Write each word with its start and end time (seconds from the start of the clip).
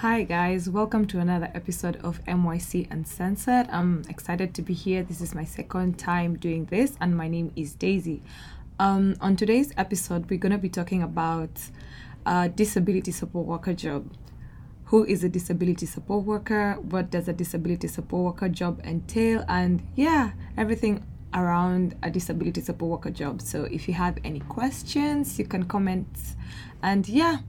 Hi, 0.00 0.22
guys. 0.22 0.66
Welcome 0.66 1.06
to 1.08 1.18
another 1.18 1.50
episode 1.54 1.96
of 1.96 2.24
MYC 2.24 2.90
Uncensored. 2.90 3.68
I'm 3.68 4.02
excited 4.08 4.54
to 4.54 4.62
be 4.62 4.72
here. 4.72 5.02
This 5.02 5.20
is 5.20 5.34
my 5.34 5.44
second 5.44 5.98
time 5.98 6.38
doing 6.38 6.64
this, 6.64 6.94
and 7.02 7.14
my 7.14 7.28
name 7.28 7.52
is 7.54 7.74
Daisy. 7.74 8.22
Um, 8.78 9.16
on 9.20 9.36
today's 9.36 9.74
episode, 9.76 10.30
we're 10.30 10.38
going 10.38 10.52
to 10.52 10.58
be 10.58 10.70
talking 10.70 11.02
about 11.02 11.50
a 12.24 12.48
disability 12.48 13.12
support 13.12 13.46
worker 13.46 13.74
job. 13.74 14.10
Who 14.86 15.04
is 15.04 15.22
a 15.22 15.28
disability 15.28 15.84
support 15.84 16.24
worker? 16.24 16.78
What 16.80 17.10
does 17.10 17.28
a 17.28 17.34
disability 17.34 17.88
support 17.88 18.24
worker 18.24 18.48
job 18.48 18.80
entail? 18.82 19.44
And 19.48 19.86
yeah, 19.96 20.30
everything 20.56 21.04
around 21.34 21.94
a 22.02 22.10
disability 22.10 22.62
support 22.62 22.90
worker 22.90 23.10
job. 23.10 23.42
So 23.42 23.64
if 23.64 23.86
you 23.86 23.92
have 23.92 24.16
any 24.24 24.40
questions, 24.40 25.38
you 25.38 25.44
can 25.44 25.64
comment. 25.64 26.08
And 26.82 27.06
yeah, 27.06 27.40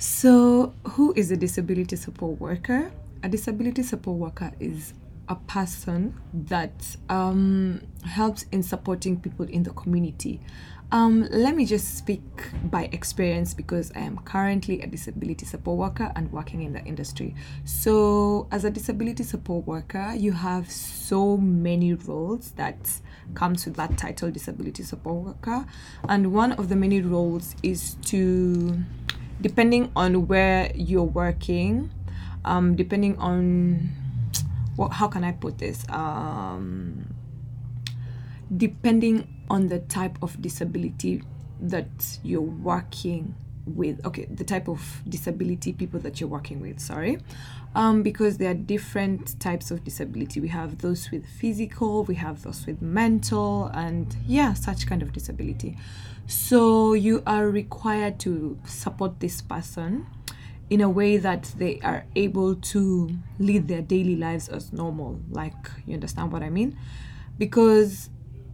so 0.00 0.72
who 0.84 1.12
is 1.14 1.30
a 1.30 1.36
disability 1.36 1.94
support 1.96 2.40
worker? 2.40 2.90
A 3.22 3.28
disability 3.28 3.82
support 3.82 4.16
worker 4.16 4.50
is 4.58 4.94
a 5.28 5.34
person 5.34 6.18
that 6.32 6.96
um, 7.10 7.82
helps 8.06 8.46
in 8.50 8.62
supporting 8.62 9.20
people 9.20 9.46
in 9.46 9.62
the 9.62 9.70
community. 9.72 10.40
Um, 10.90 11.28
let 11.30 11.54
me 11.54 11.66
just 11.66 11.98
speak 11.98 12.22
by 12.64 12.88
experience 12.92 13.52
because 13.54 13.92
I 13.94 14.00
am 14.00 14.16
currently 14.24 14.80
a 14.80 14.86
disability 14.86 15.44
support 15.44 15.78
worker 15.78 16.10
and 16.16 16.32
working 16.32 16.62
in 16.62 16.72
the 16.72 16.82
industry. 16.82 17.36
So, 17.64 18.48
as 18.50 18.64
a 18.64 18.70
disability 18.70 19.22
support 19.22 19.66
worker, 19.66 20.14
you 20.16 20.32
have 20.32 20.68
so 20.68 21.36
many 21.36 21.92
roles 21.94 22.52
that 22.52 22.90
comes 23.34 23.66
with 23.66 23.76
that 23.76 23.98
title, 23.98 24.30
disability 24.32 24.82
support 24.82 25.26
worker, 25.26 25.66
and 26.08 26.32
one 26.32 26.52
of 26.52 26.68
the 26.68 26.76
many 26.76 27.02
roles 27.02 27.54
is 27.62 27.94
to, 28.06 28.82
depending 29.40 29.90
on 29.96 30.26
where 30.26 30.70
you're 30.74 31.02
working, 31.02 31.90
um, 32.44 32.76
depending 32.76 33.18
on 33.18 33.90
what, 34.76 34.92
how 34.92 35.08
can 35.08 35.24
I 35.24 35.32
put 35.32 35.58
this? 35.58 35.84
Um, 35.88 37.14
depending 38.56 39.44
on 39.48 39.68
the 39.68 39.78
type 39.78 40.18
of 40.22 40.40
disability 40.40 41.22
that 41.60 42.18
you're 42.22 42.40
working 42.40 43.34
with 43.66 44.04
okay 44.04 44.24
the 44.24 44.44
type 44.44 44.68
of 44.68 45.02
disability 45.08 45.72
people 45.72 46.00
that 46.00 46.20
you're 46.20 46.28
working 46.28 46.60
with 46.60 46.80
sorry 46.80 47.18
um, 47.74 48.02
because 48.02 48.38
there 48.38 48.50
are 48.50 48.54
different 48.54 49.38
types 49.40 49.70
of 49.70 49.84
disability. 49.84 50.40
We 50.40 50.48
have 50.48 50.78
those 50.78 51.10
with 51.10 51.26
physical 51.26 52.04
we 52.04 52.16
have 52.16 52.42
those 52.42 52.66
with 52.66 52.82
mental 52.82 53.66
and 53.66 54.14
yeah 54.26 54.54
such 54.54 54.86
kind 54.86 55.02
of 55.02 55.12
disability. 55.12 55.76
So 56.26 56.92
you 56.94 57.22
are 57.26 57.48
required 57.48 58.20
to 58.20 58.58
support 58.64 59.20
this 59.20 59.40
person 59.40 60.06
in 60.68 60.80
a 60.80 60.88
way 60.88 61.16
that 61.16 61.52
they 61.58 61.80
are 61.80 62.04
able 62.14 62.54
to 62.54 63.10
lead 63.40 63.66
their 63.66 63.82
daily 63.82 64.14
lives 64.14 64.48
as 64.48 64.72
normal 64.72 65.20
like 65.30 65.68
you 65.84 65.94
understand 65.94 66.32
what 66.32 66.42
i 66.42 66.50
mean? 66.50 66.76
Because 67.38 68.10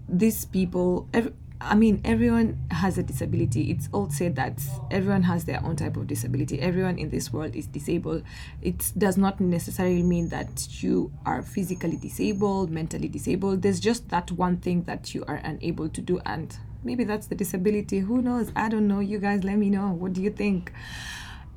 these 0.08 0.44
people 0.44 1.08
every, 1.12 1.32
i 1.60 1.74
mean 1.74 2.00
everyone 2.04 2.58
has 2.70 2.98
a 2.98 3.02
disability. 3.02 3.70
It's 3.70 3.88
all 3.92 4.10
said 4.10 4.36
that 4.36 4.60
everyone 4.90 5.22
has 5.22 5.44
their 5.44 5.64
own 5.64 5.76
type 5.76 5.96
of 5.96 6.06
disability. 6.06 6.60
Everyone 6.60 6.98
in 6.98 7.10
this 7.10 7.32
world 7.32 7.56
is 7.56 7.66
disabled. 7.66 8.22
It 8.62 8.92
does 8.98 9.16
not 9.16 9.40
necessarily 9.40 10.02
mean 10.02 10.28
that 10.28 10.82
you 10.82 11.10
are 11.24 11.42
physically 11.42 11.96
disabled 11.96 12.70
mentally 12.70 13.08
disabled. 13.08 13.62
There's 13.62 13.80
just 13.80 14.08
that 14.10 14.30
one 14.32 14.58
thing 14.58 14.82
that 14.84 15.14
you 15.14 15.24
are 15.26 15.36
unable 15.36 15.88
to 15.88 16.00
do 16.00 16.20
and 16.26 16.56
maybe 16.84 17.04
that's 17.04 17.26
the 17.28 17.34
disability. 17.34 18.00
Who 18.00 18.22
knows? 18.22 18.52
I 18.54 18.68
don't 18.68 18.86
know. 18.86 19.00
You 19.00 19.18
guys 19.18 19.42
let 19.42 19.56
me 19.56 19.70
know. 19.70 19.88
What 19.88 20.12
do 20.12 20.22
you 20.22 20.30
think? 20.30 20.72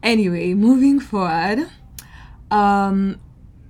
Anyway 0.02 0.54
moving 0.54 1.00
forward 1.02 1.68
um 2.52 3.20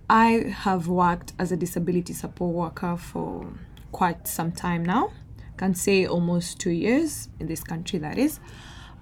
i 0.09 0.53
have 0.63 0.87
worked 0.87 1.33
as 1.37 1.51
a 1.51 1.57
disability 1.57 2.13
support 2.13 2.55
worker 2.55 2.95
for 2.95 3.45
quite 3.91 4.27
some 4.27 4.51
time 4.51 4.83
now. 4.85 5.11
Can 5.59 5.75
say 5.75 6.05
almost 6.05 6.57
two 6.57 6.69
years 6.69 7.27
in 7.37 7.47
this 7.47 7.61
country, 7.65 7.99
that 7.99 8.17
is. 8.17 8.39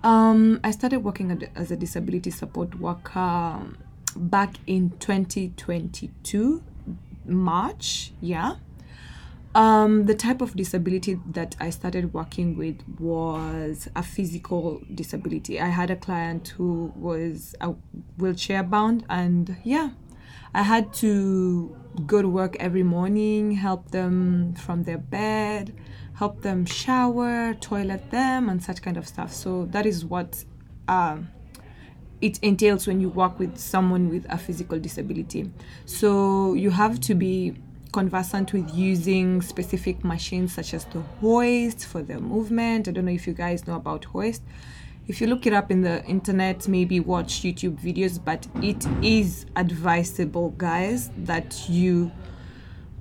Um, 0.04 0.60
I 0.64 0.72
started 0.72 1.04
working 1.04 1.48
as 1.56 1.70
a 1.70 1.76
disability 1.76 2.32
support 2.32 2.80
worker 2.80 3.60
back 4.16 4.56
in 4.66 4.90
2022, 4.98 6.64
March, 7.28 8.12
yeah. 8.22 8.56
Um, 9.54 10.08
the 10.08 10.16
type 10.16 10.42
of 10.42 10.56
disability 10.56 11.20
that 11.32 11.56
I 11.60 11.70
started 11.70 12.12
working 12.12 12.58
with 12.58 12.82
was 13.00 13.88
a 13.96 14.02
physical 14.02 14.82
disability. 14.92 15.62
I 15.62 15.68
had 15.68 15.92
a 15.92 15.96
client 15.96 16.48
who 16.58 16.92
was 16.96 17.54
a 17.62 17.76
wheelchair 18.18 18.64
bound, 18.64 19.06
and 19.12 19.58
yeah, 19.64 19.92
I 20.54 20.64
had 20.64 20.94
to 20.96 21.76
go 22.06 22.22
to 22.22 22.30
work 22.30 22.56
every 22.60 22.84
morning, 22.84 23.52
help 23.52 23.92
them 23.92 24.54
from 24.56 24.84
their 24.84 24.98
bed, 24.98 25.76
help 26.16 26.42
them 26.42 26.66
shower, 26.66 27.54
toilet 27.56 28.12
them, 28.12 28.50
and 28.50 28.64
such 28.64 28.82
kind 28.82 28.98
of 28.98 29.08
stuff. 29.08 29.34
So 29.34 29.66
that 29.72 29.86
is 29.86 30.06
what 30.06 30.44
um, 30.88 31.30
it 32.22 32.40
entails 32.40 32.88
when 32.88 33.00
you 33.00 33.10
work 33.10 33.40
with 33.40 33.58
someone 33.58 34.10
with 34.10 34.26
a 34.30 34.38
physical 34.38 34.80
disability. 34.80 35.52
So 35.86 36.54
you 36.54 36.72
have 36.72 37.00
to 37.02 37.16
be 37.16 37.56
conversant 37.92 38.54
with 38.54 38.74
using 38.74 39.42
specific 39.42 40.04
machines 40.04 40.54
such 40.54 40.74
as 40.74 40.86
the 40.86 41.02
hoist 41.22 41.86
for 41.86 42.02
the 42.02 42.20
movement. 42.20 42.88
I 42.88 42.92
don't 42.92 43.06
know 43.06 43.12
if 43.12 43.28
you 43.28 43.34
guys 43.34 43.66
know 43.66 43.76
about 43.76 44.06
hoist 44.06 44.44
if 45.08 45.22
you 45.22 45.28
look 45.28 45.46
it 45.46 45.54
up 45.54 45.72
in 45.72 45.82
the 45.82 46.04
internet, 46.06 46.68
maybe 46.68 47.00
watch 47.00 47.42
YouTube 47.42 47.80
videos, 47.80 48.24
but 48.24 48.46
it 48.62 48.86
is 49.04 49.46
advisable, 49.56 50.50
guys, 50.52 51.10
that 51.18 51.70
you 51.70 52.12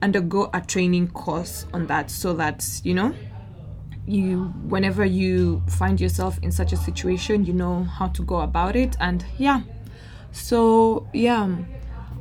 undergo 0.03 0.49
a 0.55 0.61
training 0.61 1.09
course 1.09 1.67
on 1.73 1.87
that 1.87 2.11
so 2.11 2.33
that, 2.35 2.65
you 2.85 2.95
know, 2.95 3.15
you 4.07 4.45
whenever 4.69 5.05
you 5.05 5.61
find 5.69 6.01
yourself 6.01 6.39
in 6.43 6.53
such 6.53 6.73
a 6.73 6.77
situation, 6.77 7.45
you 7.45 7.53
know 7.53 7.83
how 7.83 8.07
to 8.07 8.23
go 8.23 8.41
about 8.41 8.77
it 8.77 8.97
and 9.01 9.25
yeah. 9.37 9.63
So, 10.31 11.09
yeah 11.13 11.57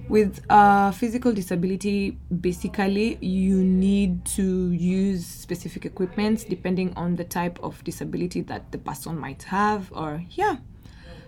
with 0.08 0.44
a 0.50 0.92
physical 0.94 1.34
disability 1.34 2.12
basically 2.42 3.18
you 3.22 3.64
need 3.64 4.24
to 4.26 4.72
use 4.72 5.26
specific 5.26 5.86
equipment 5.86 6.46
depending 6.48 6.94
on 6.96 7.16
the 7.16 7.24
type 7.24 7.58
of 7.64 7.84
disability 7.84 8.42
that 8.42 8.72
the 8.72 8.78
person 8.78 9.18
might 9.18 9.44
have 9.44 9.92
or 9.94 10.24
yeah. 10.32 10.58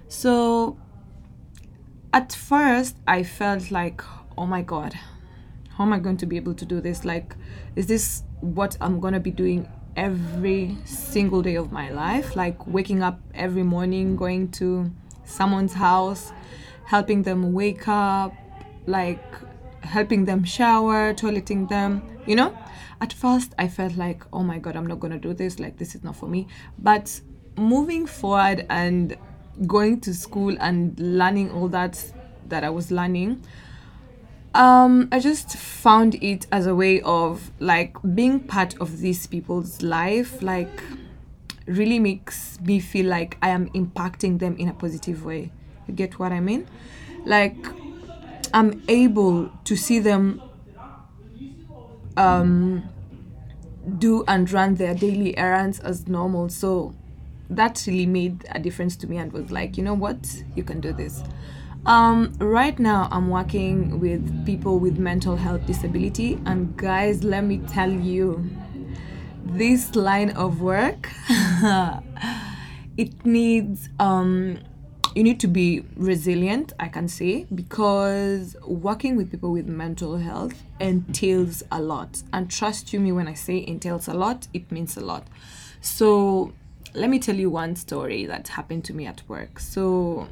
So 0.09 0.77
at 2.13 2.31
first 2.31 2.95
i 3.07 3.21
felt 3.21 3.69
like 3.69 4.01
oh 4.37 4.45
my 4.45 4.61
god 4.61 4.93
how 5.75 5.83
am 5.83 5.91
i 5.91 5.99
going 5.99 6.17
to 6.17 6.25
be 6.25 6.37
able 6.37 6.53
to 6.53 6.65
do 6.65 6.81
this? 6.81 7.05
Like 7.05 7.35
is 7.75 7.87
this 7.87 8.23
what 8.41 8.77
i'm 8.81 8.99
going 8.99 9.13
to 9.13 9.19
be 9.19 9.31
doing 9.31 9.67
every 9.95 10.77
single 10.85 11.41
day 11.41 11.55
of 11.55 11.71
my 11.71 11.89
life? 11.89 12.35
Like 12.35 12.65
waking 12.67 13.01
up 13.01 13.19
every 13.33 13.63
morning 13.63 14.15
going 14.15 14.49
to 14.51 14.91
someone's 15.25 15.73
house 15.73 16.31
helping 16.85 17.21
them 17.23 17.51
wake 17.51 17.87
up 17.87 18.33
like 18.87 19.23
helping 19.81 20.25
them 20.25 20.43
shower, 20.43 21.13
toileting 21.13 21.69
them, 21.69 22.01
you 22.25 22.35
know? 22.35 22.57
At 22.99 23.13
first, 23.13 23.53
I 23.59 23.67
felt 23.67 23.95
like, 23.95 24.23
oh 24.33 24.41
my 24.41 24.57
God, 24.57 24.75
I'm 24.75 24.87
not 24.87 24.99
gonna 24.99 25.19
do 25.19 25.33
this, 25.33 25.59
like, 25.59 25.77
this 25.77 25.93
is 25.93 26.03
not 26.03 26.15
for 26.15 26.27
me. 26.27 26.47
But 26.79 27.21
moving 27.55 28.07
forward 28.07 28.65
and 28.69 29.15
going 29.67 30.01
to 30.01 30.13
school 30.13 30.55
and 30.59 30.99
learning 30.99 31.51
all 31.51 31.67
that 31.69 32.03
that 32.47 32.63
I 32.63 32.69
was 32.69 32.91
learning, 32.91 33.43
um, 34.55 35.09
I 35.11 35.19
just 35.19 35.55
found 35.57 36.15
it 36.15 36.47
as 36.51 36.65
a 36.65 36.73
way 36.73 37.01
of 37.01 37.51
like 37.59 37.97
being 38.15 38.39
part 38.39 38.75
of 38.79 38.99
these 38.99 39.27
people's 39.27 39.81
life, 39.83 40.41
like, 40.41 40.81
really 41.67 41.99
makes 41.99 42.59
me 42.61 42.79
feel 42.79 43.05
like 43.05 43.37
I 43.41 43.49
am 43.49 43.69
impacting 43.71 44.39
them 44.39 44.55
in 44.57 44.69
a 44.69 44.73
positive 44.73 45.25
way. 45.25 45.51
You 45.87 45.93
get 45.93 46.17
what 46.17 46.31
I 46.31 46.39
mean? 46.39 46.67
Like, 47.25 47.57
I'm 48.53 48.83
able 48.87 49.49
to 49.63 49.75
see 49.75 49.99
them 49.99 50.41
um, 52.15 52.83
do 53.97 54.23
and 54.27 54.51
run 54.51 54.75
their 54.75 54.93
daily 54.93 55.37
errands 55.37 55.79
as 55.79 56.07
normal. 56.07 56.49
So 56.49 56.93
that 57.49 57.83
really 57.87 58.05
made 58.05 58.45
a 58.51 58.59
difference 58.59 58.95
to 58.97 59.07
me 59.07 59.17
and 59.17 59.31
was 59.31 59.51
like, 59.51 59.77
you 59.77 59.83
know 59.83 59.93
what, 59.93 60.43
you 60.55 60.63
can 60.63 60.81
do 60.81 60.91
this. 60.91 61.23
Um, 61.85 62.33
right 62.39 62.77
now, 62.77 63.07
I'm 63.11 63.29
working 63.29 64.01
with 64.01 64.45
people 64.45 64.77
with 64.77 64.97
mental 64.97 65.37
health 65.37 65.65
disability, 65.65 66.37
and 66.45 66.75
guys, 66.75 67.23
let 67.23 67.45
me 67.45 67.59
tell 67.59 67.89
you, 67.89 68.49
this 69.45 69.95
line 69.95 70.31
of 70.31 70.59
work, 70.59 71.09
it 72.97 73.25
needs 73.25 73.87
um, 73.99 74.59
you 75.17 75.23
need 75.23 75.39
to 75.39 75.47
be 75.47 75.83
resilient, 75.95 76.73
I 76.79 76.89
can 76.89 77.07
say, 77.07 77.47
because 77.55 78.55
working 78.67 79.15
with 79.15 79.31
people 79.31 79.51
with 79.51 79.65
mental 79.65 80.17
health 80.17 80.53
entails 80.79 81.63
a 81.71 81.81
lot. 81.81 82.21
And 82.31 82.51
trust 82.51 82.93
you 82.93 82.99
me 82.99 83.11
when 83.11 83.27
I 83.27 83.33
say 83.33 83.65
entails 83.65 84.07
a 84.07 84.13
lot, 84.13 84.47
it 84.53 84.71
means 84.71 84.95
a 84.95 85.01
lot. 85.01 85.25
So 85.81 86.53
let 86.93 87.09
me 87.09 87.17
tell 87.17 87.35
you 87.35 87.49
one 87.49 87.75
story 87.75 88.27
that 88.27 88.49
happened 88.49 88.85
to 88.85 88.93
me 88.93 89.07
at 89.07 89.27
work. 89.27 89.59
So 89.59 90.27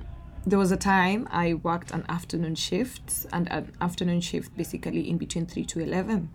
there 0.46 0.60
was 0.60 0.72
a 0.72 0.78
time 0.78 1.28
I 1.32 1.56
worked 1.56 1.90
an 1.90 2.06
afternoon 2.08 2.54
shift, 2.54 3.26
and 3.34 3.52
an 3.52 3.72
afternoon 3.82 4.22
shift 4.22 4.56
basically 4.56 5.10
in 5.10 5.18
between 5.18 5.48
3 5.48 5.66
to 5.66 5.80
11. 5.80 6.30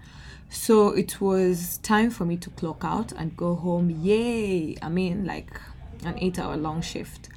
So 0.49 0.88
it 0.88 1.20
was 1.20 1.79
time 1.85 2.11
for 2.11 2.25
me 2.25 2.37
to 2.38 2.50
clock 2.50 2.81
out 2.82 3.12
and 3.12 3.37
go 3.37 3.55
home. 3.55 3.91
Yay! 3.91 4.76
I 4.82 4.88
mean, 4.88 5.25
like 5.25 5.61
an 6.05 6.19
eight 6.19 6.41
hour 6.41 6.56
long 6.56 6.82
shift. 6.82 7.29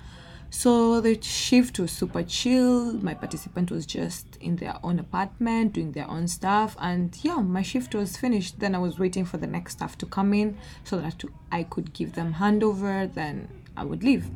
So 0.56 1.02
the 1.02 1.20
shift 1.20 1.80
was 1.80 1.92
super 1.92 2.22
chill. 2.22 2.94
My 2.94 3.16
participant 3.16 3.72
was 3.72 3.88
just 3.88 4.38
in 4.40 4.58
their 4.58 4.76
own 4.84 5.00
apartment 5.00 5.74
doing 5.74 5.94
their 5.94 6.08
own 6.08 6.28
stuff. 6.28 6.78
And 6.80 7.18
yeah, 7.24 7.38
my 7.38 7.64
shift 7.64 7.96
was 7.96 8.18
finished. 8.18 8.60
Then 8.60 8.76
I 8.76 8.78
was 8.78 9.00
waiting 9.00 9.26
for 9.26 9.38
the 9.38 9.48
next 9.48 9.74
staff 9.74 9.98
to 9.98 10.06
come 10.06 10.32
in 10.32 10.56
so 10.84 11.00
that 11.00 11.24
I 11.52 11.64
could 11.64 11.92
give 11.92 12.14
them 12.14 12.36
handover. 12.36 13.12
Then 13.12 13.50
I 13.76 13.84
would 13.84 14.04
leave. 14.04 14.30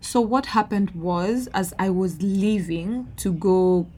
So 0.00 0.22
what 0.22 0.46
happened 0.46 0.92
was, 0.92 1.48
as 1.48 1.74
I 1.78 1.90
was 1.90 2.22
leaving 2.22 3.12
to 3.18 3.30
go 3.30 3.88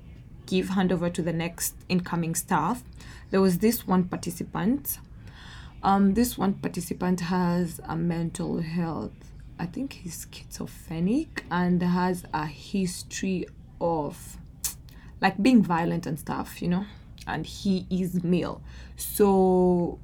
give 0.46 0.70
handover 0.70 1.10
to 1.14 1.22
the 1.22 1.32
next 1.32 1.76
incoming 1.88 2.34
staff, 2.34 2.82
there 3.30 3.40
was 3.40 3.58
this 3.58 3.86
one 3.86 4.04
participant. 4.04 4.98
Um, 5.84 6.14
this 6.14 6.36
one 6.36 6.54
participant 6.54 7.20
has 7.20 7.80
a 7.84 7.96
mental 7.96 8.60
health 8.60 9.30
I 9.60 9.66
think 9.66 9.92
he's 9.92 10.26
schizophrenic 10.30 11.44
and 11.50 11.82
has 11.82 12.24
a 12.32 12.46
history 12.46 13.46
of 13.78 14.38
like 15.20 15.42
being 15.42 15.62
violent 15.62 16.06
and 16.06 16.18
stuff, 16.18 16.62
you 16.62 16.68
know, 16.68 16.86
and 17.26 17.44
he 17.44 17.86
is 17.90 18.24
male. 18.24 18.62
So, 18.96 19.98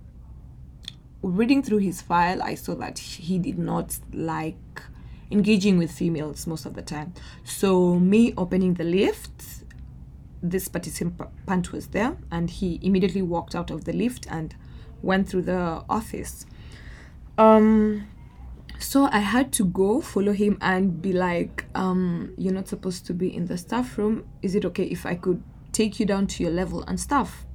reading 1.22 1.62
through 1.62 1.78
his 1.78 2.02
file, 2.02 2.42
I 2.42 2.54
saw 2.54 2.74
that 2.74 2.98
he 2.98 3.38
did 3.38 3.58
not 3.58 3.98
like 4.12 4.82
engaging 5.30 5.78
with 5.78 5.90
females 5.90 6.46
most 6.46 6.66
of 6.66 6.74
the 6.74 6.82
time. 6.82 7.14
So, 7.42 7.94
me 7.98 8.34
opening 8.36 8.74
the 8.74 8.84
lift, 8.84 9.64
this 10.42 10.68
participant 10.68 11.72
was 11.72 11.86
there, 11.88 12.18
and 12.30 12.50
he 12.50 12.78
immediately 12.82 13.22
walked 13.22 13.54
out 13.54 13.70
of 13.70 13.84
the 13.84 13.94
lift 13.94 14.26
and 14.30 14.54
went 15.00 15.30
through 15.30 15.42
the 15.42 15.82
office. 15.88 16.44
Um, 17.38 18.06
so 18.78 19.08
I 19.10 19.18
had 19.18 19.52
to 19.54 19.64
go 19.64 20.00
follow 20.00 20.32
him 20.32 20.58
and 20.60 21.00
be 21.00 21.12
like, 21.12 21.64
um, 21.74 22.32
you're 22.36 22.52
not 22.52 22.68
supposed 22.68 23.06
to 23.06 23.14
be 23.14 23.34
in 23.34 23.46
the 23.46 23.58
staff 23.58 23.96
room. 23.98 24.24
Is 24.42 24.54
it 24.54 24.64
okay 24.66 24.84
if 24.84 25.06
I 25.06 25.14
could 25.14 25.42
take 25.72 25.98
you 25.98 26.06
down 26.06 26.26
to 26.28 26.42
your 26.42 26.52
level 26.52 26.82
and 26.82 26.98
stuff? 27.00 27.46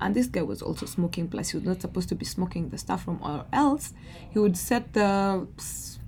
And 0.00 0.14
this 0.14 0.26
guy 0.26 0.42
was 0.42 0.62
also 0.62 0.86
smoking, 0.86 1.28
plus 1.28 1.50
he 1.50 1.58
was 1.58 1.66
not 1.66 1.80
supposed 1.82 2.08
to 2.08 2.14
be 2.14 2.24
smoking 2.24 2.64
in 2.64 2.70
the 2.70 2.78
staff 2.78 3.06
room, 3.06 3.20
or 3.22 3.44
else 3.52 3.92
he 4.30 4.38
would 4.38 4.56
set 4.56 4.94
the 4.94 5.46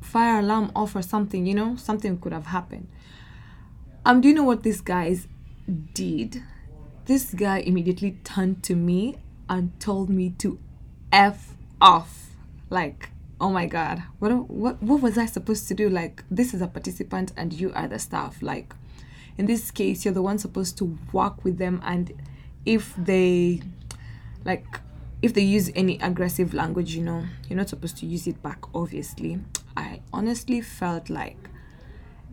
fire 0.00 0.40
alarm 0.40 0.72
off 0.74 0.96
or 0.96 1.02
something, 1.02 1.46
you 1.46 1.54
know, 1.54 1.76
something 1.76 2.18
could 2.18 2.32
have 2.32 2.46
happened. 2.46 2.88
Um, 4.04 4.20
do 4.20 4.28
you 4.28 4.34
know 4.34 4.44
what 4.44 4.62
this 4.62 4.80
guys 4.80 5.28
did? 5.94 6.42
This 7.04 7.34
guy 7.34 7.58
immediately 7.58 8.18
turned 8.24 8.62
to 8.64 8.74
me 8.74 9.16
and 9.48 9.78
told 9.78 10.08
me 10.08 10.30
to 10.38 10.58
F 11.12 11.54
off. 11.80 12.30
Like 12.70 13.10
oh 13.42 13.50
my 13.50 13.66
god. 13.66 14.02
What 14.20 14.48
what 14.48 14.80
what 14.82 15.02
was 15.02 15.18
i 15.18 15.26
supposed 15.26 15.66
to 15.68 15.74
do? 15.74 15.90
Like 15.90 16.24
this 16.30 16.54
is 16.54 16.62
a 16.62 16.68
participant 16.68 17.32
and 17.36 17.52
you 17.52 17.72
are 17.74 17.88
the 17.88 17.98
staff. 17.98 18.40
Like 18.40 18.74
in 19.36 19.46
this 19.46 19.70
case 19.72 20.04
you're 20.04 20.14
the 20.14 20.22
one 20.22 20.38
supposed 20.38 20.78
to 20.78 20.96
work 21.12 21.44
with 21.44 21.58
them. 21.58 21.82
And 21.84 22.12
if 22.64 22.94
they 22.96 23.60
like 24.44 24.64
if 25.20 25.34
they 25.34 25.42
use 25.42 25.70
any 25.74 25.98
aggressive 25.98 26.54
language 26.54 26.94
you 26.94 27.02
know 27.02 27.24
you're 27.48 27.56
not 27.56 27.68
supposed 27.68 27.96
to 27.98 28.06
use 28.06 28.26
it 28.26 28.40
back 28.42 28.60
obviously. 28.74 29.40
I 29.76 30.00
honestly 30.12 30.60
felt 30.60 31.10
like 31.10 31.48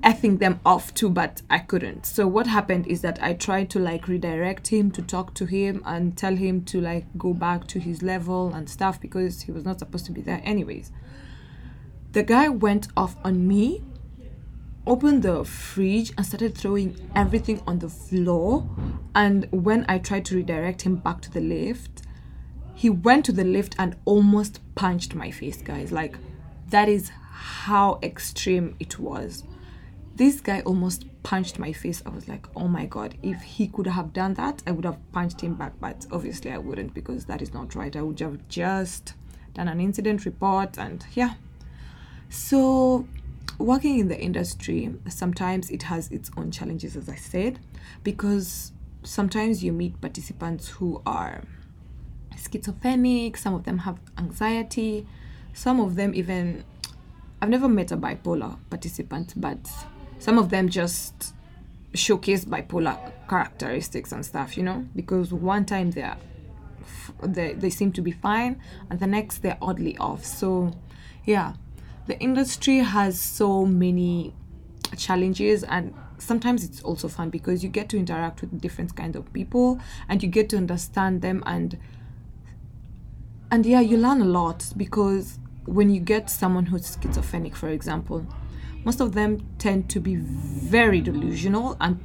effing 0.03 0.39
them 0.39 0.59
off 0.65 0.93
too, 0.93 1.09
but 1.09 1.41
I 1.49 1.59
couldn't. 1.59 2.05
So 2.05 2.27
what 2.27 2.47
happened 2.47 2.87
is 2.87 3.01
that 3.01 3.21
I 3.21 3.33
tried 3.33 3.69
to 3.71 3.79
like 3.79 4.07
redirect 4.07 4.67
him 4.67 4.91
to 4.91 5.01
talk 5.01 5.33
to 5.35 5.45
him 5.45 5.81
and 5.85 6.17
tell 6.17 6.35
him 6.35 6.63
to 6.65 6.79
like 6.79 7.05
go 7.17 7.33
back 7.33 7.67
to 7.67 7.79
his 7.79 8.01
level 8.01 8.53
and 8.53 8.69
stuff 8.69 9.01
because 9.01 9.41
he 9.41 9.51
was 9.51 9.65
not 9.65 9.79
supposed 9.79 10.05
to 10.05 10.11
be 10.11 10.21
there 10.21 10.41
anyways. 10.43 10.91
The 12.13 12.23
guy 12.23 12.49
went 12.49 12.87
off 12.95 13.15
on 13.23 13.47
me, 13.47 13.83
opened 14.87 15.23
the 15.23 15.43
fridge 15.43 16.13
and 16.17 16.25
started 16.25 16.57
throwing 16.57 16.95
everything 17.13 17.61
on 17.67 17.79
the 17.79 17.89
floor. 17.89 18.67
And 19.13 19.47
when 19.51 19.85
I 19.89 19.99
tried 19.99 20.25
to 20.25 20.35
redirect 20.35 20.83
him 20.83 20.95
back 20.95 21.21
to 21.21 21.31
the 21.31 21.41
lift, 21.41 22.03
he 22.73 22.89
went 22.89 23.25
to 23.25 23.33
the 23.33 23.43
lift 23.43 23.75
and 23.77 23.97
almost 24.05 24.61
punched 24.75 25.13
my 25.13 25.29
face, 25.29 25.61
guys. 25.61 25.91
Like 25.91 26.15
that 26.69 26.87
is 26.87 27.11
how 27.31 27.99
extreme 28.01 28.75
it 28.79 28.97
was 28.97 29.43
this 30.19 30.41
guy 30.41 30.59
almost 30.65 31.05
punched 31.23 31.59
my 31.59 31.71
face. 31.71 32.03
I 32.05 32.09
was 32.09 32.27
like, 32.27 32.45
oh 32.53 32.67
my 32.67 32.85
god, 32.85 33.15
if 33.23 33.41
he 33.41 33.69
could 33.69 33.87
have 33.87 34.11
done 34.11 34.33
that, 34.33 34.61
I 34.67 34.71
would 34.71 34.83
have 34.83 34.97
punched 35.13 35.39
him 35.39 35.55
back. 35.55 35.71
But 35.79 36.05
obviously, 36.11 36.51
I 36.51 36.57
wouldn't 36.57 36.93
because 36.93 37.23
that 37.25 37.41
is 37.41 37.53
not 37.53 37.73
right. 37.73 37.95
I 37.95 38.01
would 38.01 38.19
have 38.19 38.45
just 38.49 39.13
done 39.53 39.69
an 39.69 39.79
incident 39.79 40.25
report 40.25 40.77
and 40.77 41.05
yeah. 41.13 41.35
So, 42.29 43.07
working 43.57 43.97
in 43.97 44.09
the 44.09 44.19
industry, 44.19 44.93
sometimes 45.07 45.69
it 45.69 45.83
has 45.83 46.11
its 46.11 46.29
own 46.35 46.51
challenges, 46.51 46.97
as 46.97 47.07
I 47.07 47.15
said, 47.15 47.59
because 48.03 48.73
sometimes 49.03 49.63
you 49.63 49.71
meet 49.71 50.01
participants 50.01 50.67
who 50.67 51.01
are 51.05 51.43
schizophrenic, 52.35 53.37
some 53.37 53.53
of 53.53 53.63
them 53.63 53.77
have 53.79 53.99
anxiety, 54.17 55.07
some 55.53 55.79
of 55.79 55.95
them 55.95 56.13
even. 56.13 56.65
I've 57.41 57.47
never 57.47 57.69
met 57.69 57.93
a 57.93 57.97
bipolar 57.97 58.57
participant, 58.69 59.33
but 59.37 59.59
some 60.19 60.37
of 60.37 60.49
them 60.49 60.69
just 60.69 61.33
showcase 61.93 62.45
bipolar 62.45 63.11
characteristics 63.27 64.11
and 64.11 64.25
stuff, 64.25 64.57
you 64.57 64.63
know, 64.63 64.85
because 64.95 65.33
one 65.33 65.65
time 65.65 65.91
they're 65.91 66.17
they, 67.23 67.53
they 67.53 67.69
seem 67.69 67.91
to 67.93 68.01
be 68.01 68.11
fine 68.11 68.61
and 68.89 68.99
the 68.99 69.07
next 69.07 69.39
they're 69.39 69.57
oddly 69.61 69.97
off. 69.97 70.23
So, 70.25 70.73
yeah, 71.25 71.53
the 72.07 72.19
industry 72.19 72.77
has 72.77 73.19
so 73.19 73.65
many 73.65 74.33
challenges 74.97 75.63
and 75.63 75.93
sometimes 76.17 76.63
it's 76.63 76.81
also 76.81 77.07
fun 77.07 77.29
because 77.29 77.63
you 77.63 77.69
get 77.69 77.89
to 77.89 77.97
interact 77.97 78.41
with 78.41 78.59
different 78.59 78.95
kinds 78.95 79.15
of 79.15 79.31
people 79.33 79.79
and 80.07 80.21
you 80.21 80.29
get 80.29 80.49
to 80.49 80.57
understand 80.57 81.21
them 81.21 81.43
and 81.45 81.77
and 83.51 83.65
yeah 83.65 83.79
you 83.79 83.97
learn 83.97 84.21
a 84.21 84.25
lot 84.25 84.65
because 84.75 85.39
when 85.65 85.89
you 85.89 85.99
get 85.99 86.29
someone 86.29 86.65
who's 86.65 86.97
schizophrenic 87.01 87.55
for 87.55 87.69
example 87.69 88.25
most 88.83 88.99
of 89.01 89.13
them 89.13 89.45
tend 89.57 89.89
to 89.89 89.99
be 89.99 90.15
very 90.15 91.01
delusional 91.01 91.77
and 91.81 92.03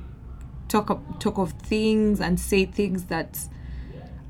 talk 0.69 1.19
talk 1.21 1.39
of 1.39 1.53
things 1.53 2.21
and 2.21 2.39
say 2.39 2.65
things 2.65 3.05
that 3.05 3.39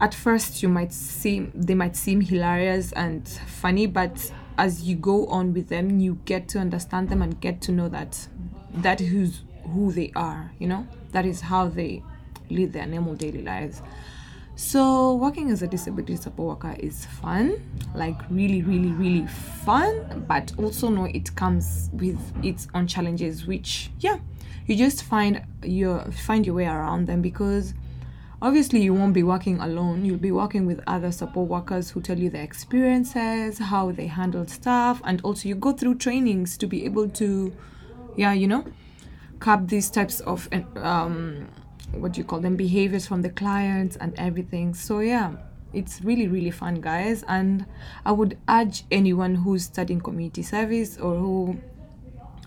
at 0.00 0.14
first 0.14 0.62
you 0.62 0.68
might 0.68 0.92
seem 0.92 1.50
they 1.54 1.74
might 1.74 1.96
seem 1.96 2.20
hilarious 2.20 2.92
and 2.92 3.26
funny 3.28 3.86
but 3.86 4.32
as 4.58 4.82
you 4.82 4.94
go 4.94 5.26
on 5.26 5.52
with 5.52 5.68
them 5.68 5.98
you 6.00 6.18
get 6.24 6.48
to 6.48 6.58
understand 6.58 7.08
them 7.08 7.22
and 7.22 7.40
get 7.40 7.60
to 7.60 7.72
know 7.72 7.88
that 7.88 8.28
that 8.72 9.00
who's 9.00 9.42
who 9.72 9.92
they 9.92 10.12
are 10.14 10.52
you 10.58 10.68
know? 10.68 10.86
That 11.12 11.24
is 11.24 11.40
how 11.40 11.68
they 11.68 12.02
lead 12.50 12.72
their 12.72 12.86
normal 12.86 13.14
daily 13.14 13.42
lives 13.42 13.80
so, 14.56 15.16
working 15.16 15.50
as 15.50 15.62
a 15.62 15.66
disability 15.66 16.14
support 16.14 16.62
worker 16.62 16.76
is 16.78 17.06
fun, 17.06 17.60
like 17.94 18.16
really, 18.30 18.62
really, 18.62 18.92
really 18.92 19.26
fun, 19.26 20.24
but 20.28 20.52
also 20.58 20.88
know 20.88 21.06
it 21.06 21.34
comes 21.34 21.90
with 21.92 22.18
its 22.44 22.68
own 22.72 22.86
challenges, 22.86 23.46
which, 23.46 23.90
yeah, 23.98 24.18
you 24.66 24.76
just 24.76 25.02
find 25.02 25.42
your 25.64 26.04
find 26.12 26.46
your 26.46 26.54
way 26.54 26.66
around 26.66 27.06
them 27.06 27.20
because 27.20 27.74
obviously 28.40 28.80
you 28.80 28.94
won't 28.94 29.12
be 29.12 29.24
working 29.24 29.58
alone. 29.58 30.04
You'll 30.04 30.18
be 30.18 30.32
working 30.32 30.66
with 30.66 30.80
other 30.86 31.10
support 31.10 31.48
workers 31.48 31.90
who 31.90 32.00
tell 32.00 32.18
you 32.18 32.30
their 32.30 32.44
experiences 32.44 33.58
how 33.58 33.90
they 33.90 34.06
handled 34.06 34.50
stuff 34.50 35.02
and 35.04 35.20
also 35.22 35.48
you 35.48 35.56
go 35.56 35.72
through 35.72 35.96
trainings 35.96 36.56
to 36.58 36.66
be 36.68 36.84
able 36.84 37.08
to 37.10 37.52
yeah 38.16 38.32
you 38.32 38.46
know 38.46 38.64
curb 39.40 39.68
these 39.68 39.90
types 39.90 40.20
of 40.20 40.48
um, 40.76 41.48
what 41.98 42.12
do 42.12 42.20
you 42.20 42.24
call 42.24 42.40
them 42.40 42.56
behaviors 42.56 43.06
from 43.06 43.22
the 43.22 43.30
clients 43.30 43.96
and 43.96 44.14
everything. 44.18 44.74
So 44.74 45.00
yeah 45.00 45.32
it's 45.74 46.00
really 46.02 46.28
really 46.28 46.50
fun 46.50 46.80
guys. 46.80 47.24
And 47.28 47.66
i 48.04 48.12
would 48.12 48.38
urge 48.48 48.84
anyone 48.90 49.34
who's 49.34 49.64
studying 49.64 50.00
community 50.00 50.42
service 50.42 50.98
or 50.98 51.16
who 51.16 51.58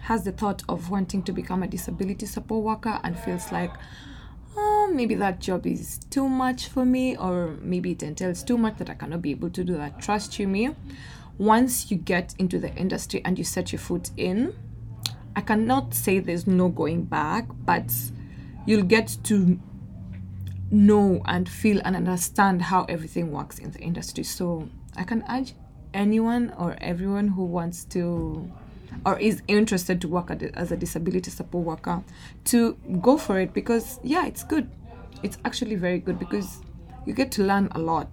has 0.01 0.23
the 0.23 0.31
thought 0.31 0.63
of 0.69 0.89
wanting 0.89 1.21
to 1.23 1.33
become 1.33 1.63
a 1.63 1.67
disability 1.67 2.25
support 2.25 2.63
worker 2.63 2.99
and 3.03 3.19
feels 3.19 3.51
like 3.51 3.71
oh 4.55 4.89
maybe 4.93 5.15
that 5.15 5.39
job 5.41 5.67
is 5.67 5.99
too 6.09 6.29
much 6.29 6.67
for 6.69 6.85
me 6.85 7.17
or 7.17 7.57
maybe 7.61 7.91
it 7.91 8.01
entails 8.01 8.41
too 8.41 8.57
much 8.57 8.77
that 8.77 8.89
i 8.89 8.93
cannot 8.93 9.21
be 9.21 9.31
able 9.31 9.49
to 9.49 9.63
do 9.63 9.75
that. 9.75 9.99
Trust 9.99 10.39
you 10.39 10.47
me. 10.47 10.73
Once 11.37 11.91
you 11.91 11.97
get 11.97 12.33
into 12.39 12.57
the 12.57 12.73
industry 12.75 13.21
and 13.25 13.37
you 13.37 13.43
set 13.43 13.71
your 13.71 13.79
foot 13.79 14.09
in 14.17 14.55
i 15.35 15.41
cannot 15.41 15.93
say 15.93 16.17
there's 16.17 16.47
no 16.47 16.67
going 16.67 17.03
back 17.03 17.45
but 17.63 17.93
you'll 18.67 18.83
get 18.83 19.17
to 19.23 19.59
know 20.69 21.21
and 21.25 21.49
feel 21.49 21.81
and 21.83 21.95
understand 21.95 22.61
how 22.61 22.83
everything 22.83 23.31
works 23.31 23.57
in 23.57 23.71
the 23.71 23.79
industry. 23.79 24.23
So 24.23 24.69
I 24.95 25.03
can 25.03 25.23
urge 25.29 25.53
anyone 25.93 26.53
or 26.57 26.75
everyone 26.79 27.29
who 27.29 27.45
wants 27.45 27.85
to 27.85 28.51
or 29.05 29.17
is 29.19 29.41
interested 29.47 30.01
to 30.01 30.07
work 30.07 30.31
as 30.53 30.71
a 30.71 30.77
disability 30.77 31.31
support 31.31 31.65
worker 31.65 32.03
to 32.45 32.73
go 33.01 33.17
for 33.17 33.39
it 33.39 33.53
because 33.53 33.99
yeah 34.03 34.25
it's 34.25 34.43
good 34.43 34.69
it's 35.23 35.37
actually 35.45 35.75
very 35.75 35.99
good 35.99 36.19
because 36.19 36.61
you 37.05 37.13
get 37.13 37.31
to 37.31 37.43
learn 37.43 37.67
a 37.71 37.79
lot 37.79 38.09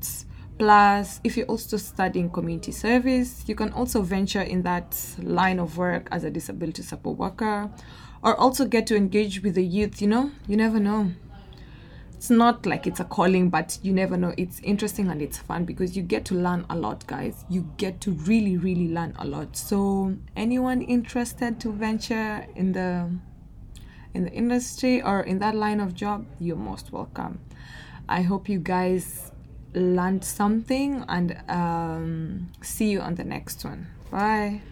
plus 0.59 1.21
if 1.25 1.37
you're 1.37 1.47
also 1.47 1.77
studying 1.77 2.31
community 2.31 2.73
service 2.73 3.45
you 3.47 3.55
can 3.55 3.73
also 3.73 4.03
venture 4.03 4.43
in 4.43 4.63
that 4.63 4.97
line 5.19 5.59
of 5.59 5.77
work 5.79 6.09
as 6.13 6.25
a 6.25 6.31
disability 6.31 6.83
support 6.83 7.19
worker 7.19 7.71
or 8.25 8.35
also 8.41 8.65
get 8.65 8.87
to 8.87 8.97
engage 8.97 9.43
with 9.43 9.55
the 9.55 9.65
youth 9.65 10.01
you 10.01 10.09
know? 10.09 10.33
You 10.49 10.57
never 10.57 10.81
know. 10.81 11.13
It's 12.15 12.31
not 12.31 12.65
like 12.65 12.87
it's 12.87 13.01
a 13.01 13.05
calling 13.05 13.51
but 13.51 13.79
you 13.83 13.93
never 13.93 14.17
know. 14.17 14.33
It's 14.39 14.59
interesting 14.61 15.11
and 15.11 15.21
it's 15.21 15.37
fun 15.37 15.67
because 15.67 15.95
you 15.95 16.03
get 16.03 16.25
to 16.27 16.35
learn 16.35 16.65
a 16.71 16.75
lot 16.75 17.07
guys. 17.07 17.45
You 17.51 17.69
get 17.77 18.01
to 18.01 18.13
really 18.13 18.57
really 18.57 18.89
learn 18.89 19.15
a 19.19 19.27
lot. 19.27 19.57
So 19.57 20.17
anyone 20.35 20.81
interested 20.81 21.61
to 21.61 21.71
venture 21.71 22.47
in 22.57 22.73
the 22.73 23.11
in 24.15 24.25
the 24.25 24.33
industry 24.33 25.03
or 25.03 25.21
in 25.21 25.39
that 25.41 25.55
line 25.55 25.81
of 25.81 25.95
job 25.95 26.25
you're 26.41 26.57
most 26.57 26.93
welcome. 26.93 27.41
I 28.09 28.23
hope 28.23 28.49
you 28.49 28.59
guys 28.59 29.31
learned 29.75 30.25
something 30.25 31.05
and 31.09 31.37
um, 31.49 32.53
see 32.63 32.91
you 32.91 33.01
on 33.01 33.17
the 33.17 33.25
next 33.25 33.65
one. 33.65 33.89
Bye 34.11 34.63